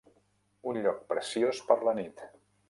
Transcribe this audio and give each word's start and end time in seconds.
un 0.71 0.79
lloc 0.85 1.03
preciós 1.11 1.61
per 1.69 1.79
la 1.89 1.95
nit. 2.01 2.27